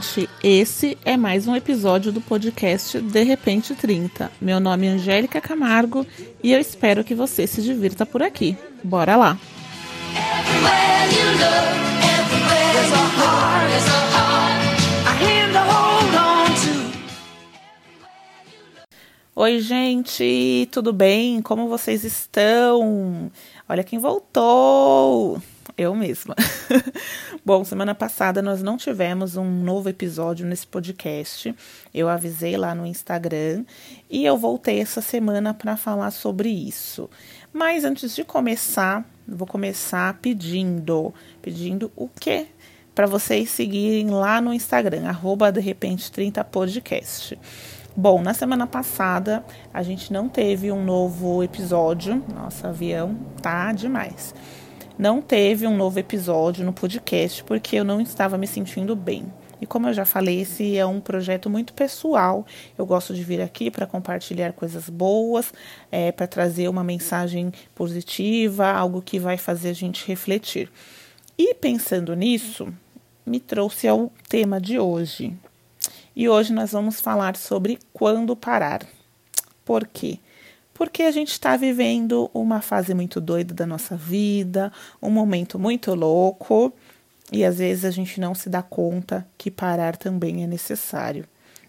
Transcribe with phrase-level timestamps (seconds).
[0.00, 4.32] gente, esse é mais um episódio do podcast De Repente 30.
[4.40, 6.06] Meu nome é Angélica Camargo
[6.42, 8.56] e eu espero que você se divirta por aqui.
[8.82, 9.38] Bora lá!
[19.36, 21.42] Oi, gente, tudo bem?
[21.42, 23.30] Como vocês estão?
[23.68, 25.40] Olha quem voltou!
[25.76, 26.34] Eu mesma.
[27.44, 31.54] Bom, semana passada nós não tivemos um novo episódio nesse podcast.
[31.92, 33.64] Eu avisei lá no Instagram
[34.08, 37.08] e eu voltei essa semana para falar sobre isso.
[37.52, 42.46] Mas antes de começar, vou começar pedindo, pedindo o quê?
[42.94, 47.38] Para vocês seguirem lá no Instagram, arroba de repente 30 podcast.
[47.96, 52.22] Bom, na semana passada a gente não teve um novo episódio.
[52.34, 54.34] Nossa, avião tá demais
[55.00, 59.32] não teve um novo episódio no podcast porque eu não estava me sentindo bem.
[59.58, 62.44] E como eu já falei, esse é um projeto muito pessoal.
[62.76, 65.54] Eu gosto de vir aqui para compartilhar coisas boas,
[65.90, 70.70] é, para trazer uma mensagem positiva, algo que vai fazer a gente refletir.
[71.38, 72.68] E pensando nisso,
[73.24, 75.34] me trouxe ao tema de hoje.
[76.14, 78.86] E hoje nós vamos falar sobre quando parar.
[79.64, 80.18] Por quê?
[80.80, 85.94] Porque a gente está vivendo uma fase muito doida da nossa vida, um momento muito
[85.94, 86.72] louco,
[87.30, 91.26] e às vezes a gente não se dá conta que parar também é necessário,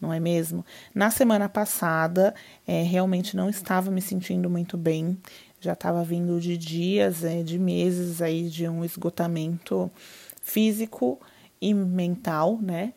[0.00, 0.64] não é mesmo?
[0.94, 2.34] Na semana passada,
[2.66, 5.18] é, realmente não estava me sentindo muito bem,
[5.60, 9.90] já estava vindo de dias, é, de meses aí de um esgotamento
[10.40, 11.20] físico
[11.60, 12.94] e mental, né?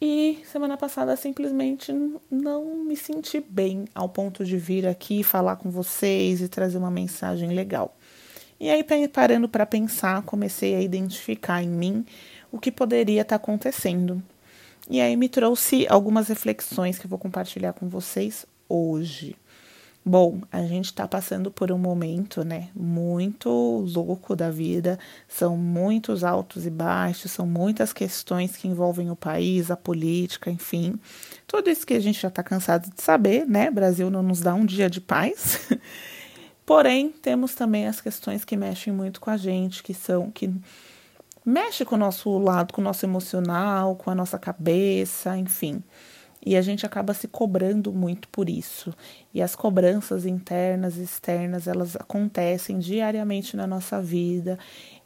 [0.00, 1.90] E semana passada simplesmente
[2.30, 6.90] não me senti bem ao ponto de vir aqui falar com vocês e trazer uma
[6.90, 7.96] mensagem legal.
[8.60, 12.04] E aí, parando para pensar, comecei a identificar em mim
[12.50, 14.22] o que poderia estar tá acontecendo.
[14.88, 19.34] E aí me trouxe algumas reflexões que eu vou compartilhar com vocês hoje.
[20.08, 23.50] Bom, a gente está passando por um momento, né, muito
[23.92, 25.00] louco da vida.
[25.26, 30.94] São muitos altos e baixos, são muitas questões que envolvem o país, a política, enfim.
[31.44, 33.68] Tudo isso que a gente já está cansado de saber, né?
[33.68, 35.68] Brasil não nos dá um dia de paz.
[36.64, 40.54] Porém, temos também as questões que mexem muito com a gente, que são que
[41.44, 45.82] mexe com o nosso lado, com o nosso emocional, com a nossa cabeça, enfim.
[46.46, 48.94] E a gente acaba se cobrando muito por isso.
[49.34, 54.56] E as cobranças internas e externas, elas acontecem diariamente na nossa vida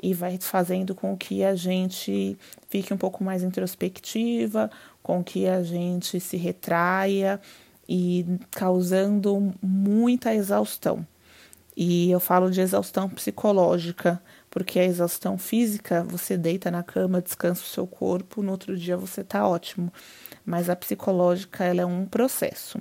[0.03, 2.37] e vai fazendo com que a gente
[2.69, 4.71] fique um pouco mais introspectiva,
[5.03, 7.41] com que a gente se retraia
[7.89, 11.07] e causando muita exaustão.
[11.75, 17.62] E eu falo de exaustão psicológica, porque a exaustão física, você deita na cama, descansa
[17.62, 19.93] o seu corpo, no outro dia você tá ótimo
[20.44, 22.81] mas a psicológica ela é um processo.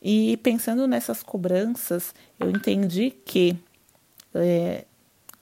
[0.00, 3.56] E pensando nessas cobranças, eu entendi que
[4.34, 4.84] é,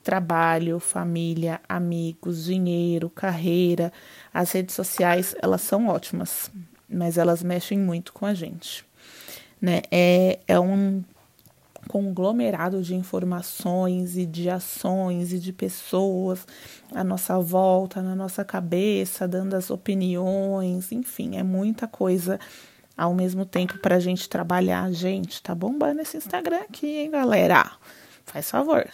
[0.03, 3.93] trabalho, família, amigos, dinheiro, carreira,
[4.32, 6.50] as redes sociais, elas são ótimas,
[6.88, 8.84] mas elas mexem muito com a gente.
[9.60, 9.82] Né?
[9.91, 11.03] É, é um
[11.89, 16.47] conglomerado de informações e de ações e de pessoas
[16.95, 22.39] à nossa volta, na nossa cabeça, dando as opiniões, enfim, é muita coisa
[22.97, 24.93] ao mesmo tempo para a gente trabalhar.
[24.93, 27.71] Gente, tá bombando esse Instagram aqui, hein, galera?
[28.27, 28.87] Faz favor.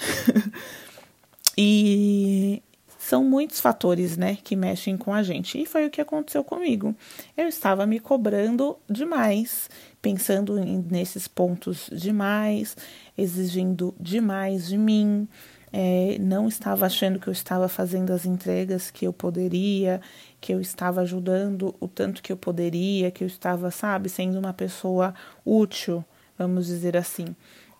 [1.58, 2.62] e
[3.06, 5.62] são muitos fatores, né, que mexem com a gente.
[5.62, 6.92] E foi o que aconteceu comigo.
[7.36, 9.70] Eu estava me cobrando demais,
[10.02, 10.56] pensando
[10.90, 12.76] nesses pontos demais,
[13.16, 15.28] exigindo demais de mim.
[15.72, 20.00] É, não estava achando que eu estava fazendo as entregas que eu poderia,
[20.40, 24.52] que eu estava ajudando o tanto que eu poderia, que eu estava, sabe, sendo uma
[24.52, 26.04] pessoa útil,
[26.36, 27.36] vamos dizer assim.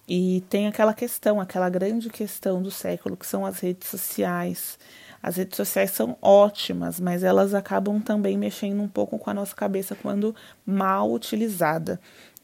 [0.09, 4.79] E tem aquela questão, aquela grande questão do século, que são as redes sociais.
[5.23, 9.55] As redes sociais são ótimas, mas elas acabam também mexendo um pouco com a nossa
[9.55, 10.35] cabeça quando
[10.65, 12.01] mal utilizada.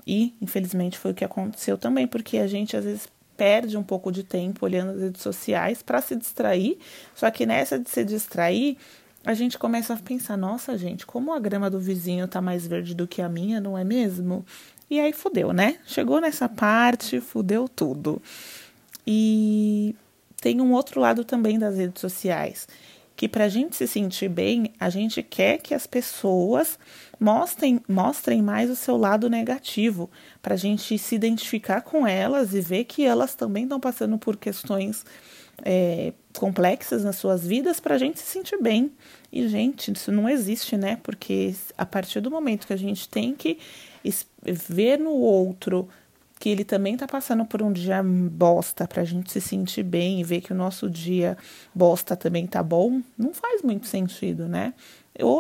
[0.07, 4.13] E, infelizmente, foi o que aconteceu também, porque a gente às vezes perde um pouco
[4.13, 6.79] de tempo olhando as redes sociais para se distrair,
[7.15, 8.77] só que nessa de se distrair,
[9.25, 12.95] a gente começa a pensar: nossa, gente, como a grama do vizinho tá mais verde
[12.95, 14.45] do que a minha, não é mesmo?
[14.91, 15.79] E aí fudeu, né?
[15.87, 18.21] Chegou nessa parte, fudeu tudo.
[19.07, 19.95] E
[20.43, 22.67] tem um outro lado também das redes sociais,
[23.15, 26.77] que para a gente se sentir bem, a gente quer que as pessoas
[27.19, 30.11] mostrem, mostrem mais o seu lado negativo,
[30.43, 34.37] para a gente se identificar com elas e ver que elas também estão passando por
[34.37, 35.05] questões
[35.65, 38.91] é, complexas nas suas vidas para a gente se sentir bem.
[39.33, 40.99] E, gente, isso não existe, né?
[41.05, 43.59] Porque a partir do momento que a gente tem que
[44.45, 45.89] ver no outro
[46.43, 50.25] que ele também tá passando por um dia bosta pra gente se sentir bem e
[50.25, 51.39] ver que o nosso dia
[51.73, 54.75] bosta também tá bom, não faz muito sentido, né?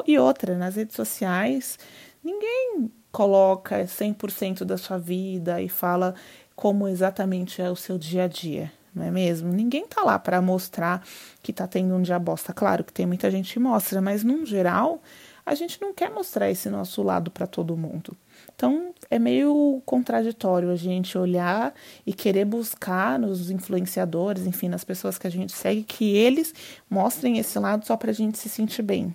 [0.07, 1.77] E outra, nas redes sociais,
[2.23, 6.15] ninguém coloca 100% da sua vida e fala
[6.55, 9.53] como exatamente é o seu dia a dia, não é mesmo?
[9.53, 11.05] Ninguém tá lá para mostrar
[11.43, 12.53] que tá tendo um dia bosta.
[12.53, 15.03] Claro que tem muita gente que mostra, mas num geral,
[15.45, 18.17] a gente não quer mostrar esse nosso lado para todo mundo.
[18.55, 21.75] Então é meio contraditório a gente olhar
[22.07, 26.55] e querer buscar nos influenciadores, enfim, nas pessoas que a gente segue, que eles
[26.89, 29.15] mostrem esse lado só para a gente se sentir bem.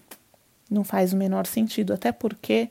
[0.69, 2.69] Não faz o menor sentido, até porque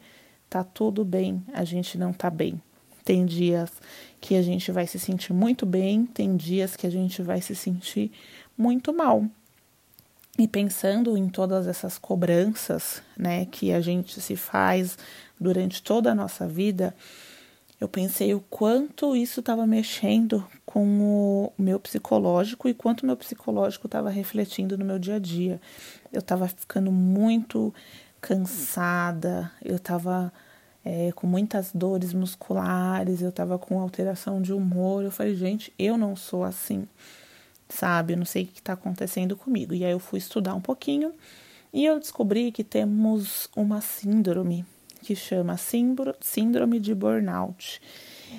[0.48, 2.60] tá tudo bem, a gente não tá bem.
[3.04, 3.70] Tem dias
[4.20, 7.54] que a gente vai se sentir muito bem, tem dias que a gente vai se
[7.54, 8.10] sentir
[8.58, 9.24] muito mal.
[10.38, 14.98] E pensando em todas essas cobranças, né, que a gente se faz
[15.40, 16.94] durante toda a nossa vida,
[17.80, 23.16] eu pensei o quanto isso estava mexendo com o meu psicológico e quanto o meu
[23.16, 25.60] psicológico estava refletindo no meu dia a dia.
[26.12, 27.74] Eu estava ficando muito
[28.20, 30.32] cansada, eu estava
[30.84, 35.04] é, com muitas dores musculares, eu estava com alteração de humor.
[35.04, 36.86] Eu falei, gente, eu não sou assim
[37.68, 38.12] sabe?
[38.12, 39.74] Eu não sei o que está acontecendo comigo.
[39.74, 41.12] E aí eu fui estudar um pouquinho
[41.72, 44.64] e eu descobri que temos uma síndrome
[45.02, 45.56] que chama
[46.20, 47.80] síndrome de burnout.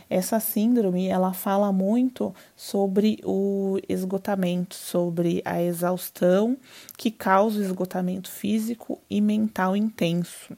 [0.10, 6.58] Essa síndrome, ela fala muito sobre o esgotamento, sobre a exaustão
[6.98, 10.58] que causa o esgotamento físico e mental intenso.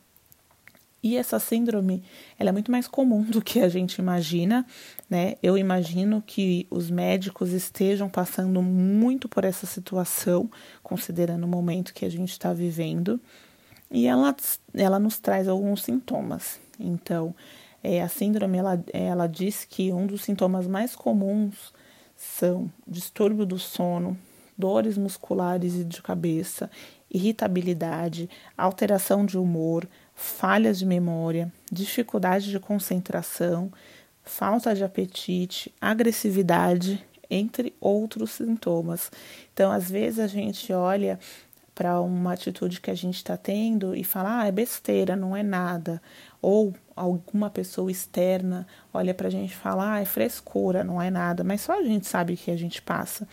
[1.01, 2.03] E essa síndrome,
[2.37, 4.65] ela é muito mais comum do que a gente imagina,
[5.09, 5.35] né?
[5.41, 10.49] Eu imagino que os médicos estejam passando muito por essa situação,
[10.83, 13.19] considerando o momento que a gente está vivendo.
[13.89, 14.35] E ela,
[14.73, 16.59] ela nos traz alguns sintomas.
[16.77, 17.33] Então,
[17.81, 21.73] é, a síndrome, ela, ela diz que um dos sintomas mais comuns
[22.15, 24.17] são distúrbio do sono,
[24.57, 26.69] dores musculares e de cabeça,
[27.09, 29.87] irritabilidade, alteração de humor,
[30.19, 33.71] falhas de memória, dificuldade de concentração,
[34.21, 39.09] falta de apetite, agressividade, entre outros sintomas.
[39.53, 41.17] Então, às vezes a gente olha
[41.73, 45.41] para uma atitude que a gente está tendo e fala, ah, é besteira, não é
[45.41, 46.01] nada.
[46.41, 51.09] Ou alguma pessoa externa olha para a gente e fala, ah, é frescura, não é
[51.09, 51.45] nada.
[51.45, 53.25] Mas só a gente sabe o que a gente passa.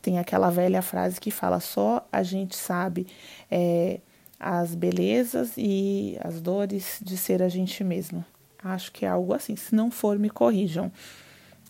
[0.00, 3.08] Tem aquela velha frase que fala, só a gente sabe
[3.50, 3.98] é,
[4.38, 8.24] as belezas e as dores de ser a gente mesmo.
[8.62, 9.56] Acho que é algo assim.
[9.56, 10.90] Se não for, me corrijam.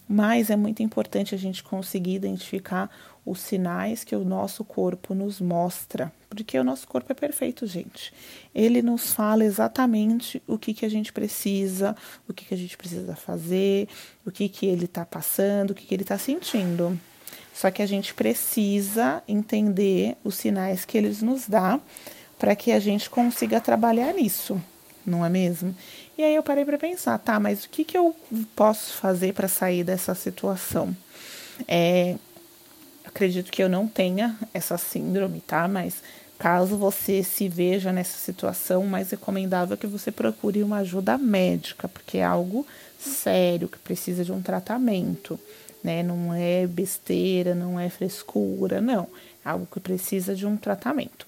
[0.08, 2.90] Mas é muito importante a gente conseguir identificar
[3.26, 8.12] os sinais que o nosso corpo nos mostra, porque o nosso corpo é perfeito, gente.
[8.54, 11.94] Ele nos fala exatamente o que, que a gente precisa,
[12.26, 13.86] o que, que a gente precisa fazer,
[14.24, 16.98] o que, que ele está passando, o que, que ele está sentindo.
[17.52, 21.82] Só que a gente precisa entender os sinais que eles nos dão
[22.38, 24.60] para que a gente consiga trabalhar nisso,
[25.04, 25.74] não é mesmo?
[26.16, 28.14] E aí eu parei para pensar, tá, mas o que, que eu
[28.56, 30.96] posso fazer para sair dessa situação?
[31.66, 32.16] É,
[33.04, 35.66] acredito que eu não tenha essa síndrome, tá?
[35.66, 36.02] Mas
[36.38, 41.88] caso você se veja nessa situação, mais recomendável é que você procure uma ajuda médica,
[41.88, 42.66] porque é algo
[42.98, 45.38] sério que precisa de um tratamento,
[45.84, 46.02] né?
[46.02, 49.08] Não é besteira, não é frescura, não.
[49.44, 51.27] É algo que precisa de um tratamento.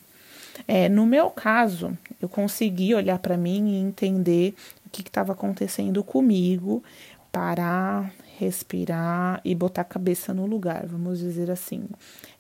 [0.67, 4.55] É, no meu caso, eu consegui olhar para mim e entender
[4.87, 6.83] o que estava acontecendo comigo,
[7.31, 11.85] parar, respirar e botar a cabeça no lugar, vamos dizer assim.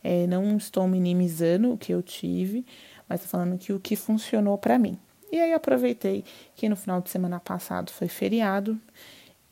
[0.02, 2.64] É, não estou minimizando o que eu tive,
[3.08, 4.98] mas falando que o que funcionou para mim.
[5.30, 6.24] E aí aproveitei
[6.56, 8.80] que no final de semana passado foi feriado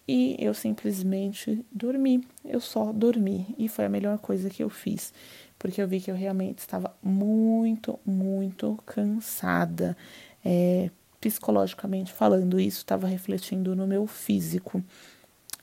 [0.08, 2.26] e eu simplesmente dormi.
[2.44, 5.12] Eu só dormi e foi a melhor coisa que eu fiz
[5.58, 9.96] porque eu vi que eu realmente estava muito, muito cansada.
[10.44, 14.82] É, psicologicamente falando, isso estava refletindo no meu físico.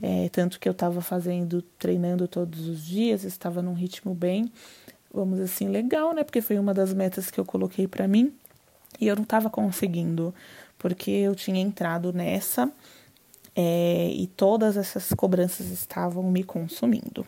[0.01, 4.51] É, tanto que eu estava fazendo, treinando todos os dias, estava num ritmo bem,
[5.13, 6.23] vamos dizer assim, legal, né?
[6.23, 8.33] Porque foi uma das metas que eu coloquei para mim
[8.99, 10.35] e eu não estava conseguindo,
[10.77, 12.69] porque eu tinha entrado nessa
[13.55, 17.25] é, e todas essas cobranças estavam me consumindo.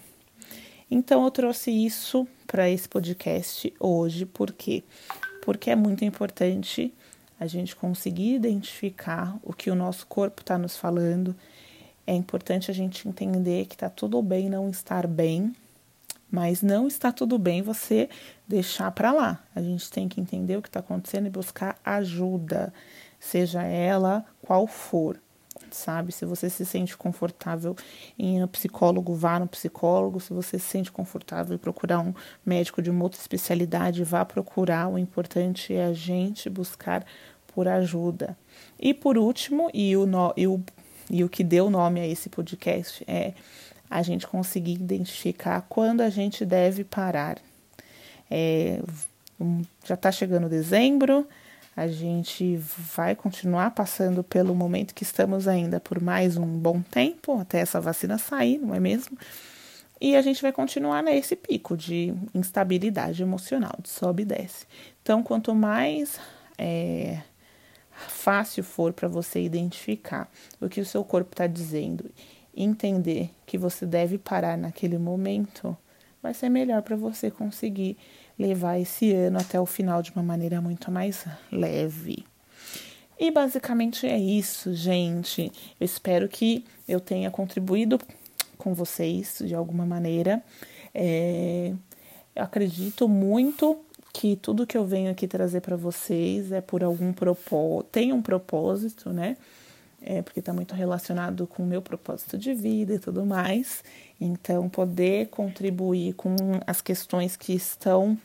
[0.90, 4.84] Então eu trouxe isso para esse podcast hoje, por quê?
[5.44, 6.94] Porque é muito importante
[7.40, 11.36] a gente conseguir identificar o que o nosso corpo está nos falando.
[12.06, 15.54] É importante a gente entender que está tudo bem não estar bem
[16.30, 18.10] Mas não está tudo bem você
[18.48, 19.44] deixar para lá.
[19.56, 22.74] A gente tem que entender o que está acontecendo e buscar ajuda,
[23.20, 25.20] seja ela qual for
[25.72, 26.12] sabe?
[26.12, 27.76] Se você se sente confortável
[28.18, 30.20] em ir no psicólogo, vá no psicólogo.
[30.20, 32.14] Se você se sente confortável em procurar um
[32.46, 34.88] médico de uma outra especialidade, vá procurar.
[34.88, 37.06] O importante é a gente buscar
[37.48, 38.38] por ajuda.
[38.80, 40.62] E por último, e o, no, e o,
[41.10, 43.34] e o que deu nome a esse podcast é
[43.90, 47.38] a gente conseguir identificar quando a gente deve parar.
[48.30, 48.82] É,
[49.86, 51.28] já está chegando dezembro,
[51.78, 52.58] a gente
[52.96, 57.80] vai continuar passando pelo momento que estamos ainda por mais um bom tempo, até essa
[57.80, 59.16] vacina sair, não é mesmo?
[60.02, 64.66] E a gente vai continuar nesse pico de instabilidade emocional, de sobe e desce.
[65.04, 66.20] Então, quanto mais
[66.58, 67.22] é,
[67.92, 72.10] fácil for para você identificar o que o seu corpo está dizendo,
[72.56, 75.78] entender que você deve parar naquele momento,
[76.24, 77.98] vai ser melhor para você conseguir
[78.38, 82.26] levar esse ano até o final de uma maneira muito mais leve.
[83.20, 85.52] E basicamente é isso, gente.
[85.80, 88.00] Eu espero que eu tenha contribuído
[88.58, 90.44] com vocês de alguma maneira.
[90.94, 91.74] É,
[92.36, 93.80] eu acredito muito
[94.14, 98.22] que tudo que eu venho aqui trazer para vocês é por algum propósito, tem um
[98.22, 99.38] propósito, né?
[100.02, 103.84] É porque está muito relacionado com o meu propósito de vida e tudo mais.
[104.22, 106.36] Então, poder contribuir com
[106.66, 108.18] as questões que estão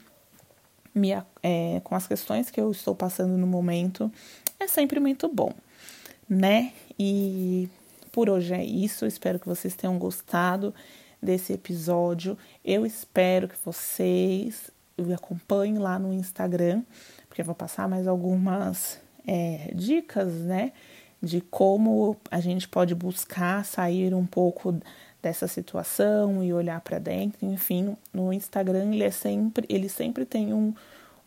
[0.95, 1.11] me,
[1.43, 4.12] é, com as questões que eu estou passando no momento
[4.61, 5.52] é sempre muito bom,
[6.29, 6.73] né?
[6.99, 7.69] E
[8.12, 9.07] por hoje é isso.
[9.07, 10.75] Espero que vocês tenham gostado
[11.21, 12.37] desse episódio.
[12.64, 16.83] Eu espero que vocês me acompanhem lá no Instagram,
[17.29, 20.73] porque eu vou passar mais algumas é, dicas, né?
[21.23, 24.76] De como a gente pode buscar sair um pouco
[25.23, 30.52] dessa situação e olhar para dentro, enfim, no Instagram ele é sempre, ele sempre tem
[30.52, 30.75] um,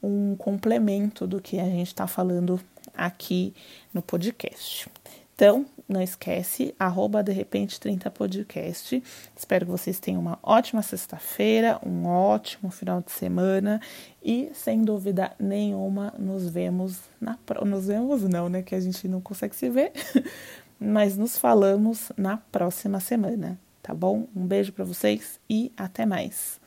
[0.03, 2.59] um complemento do que a gente está falando
[2.93, 3.53] aqui
[3.93, 4.89] no podcast.
[5.35, 9.03] Então, não esquece, arroba de repente 30 podcast.
[9.35, 13.81] Espero que vocês tenham uma ótima sexta-feira, um ótimo final de semana
[14.23, 19.19] e, sem dúvida nenhuma, nos vemos na nos vemos não, né, que a gente não
[19.19, 19.91] consegue se ver,
[20.79, 24.27] mas nos falamos na próxima semana tá bom?
[24.35, 26.59] Um beijo para vocês e até mais.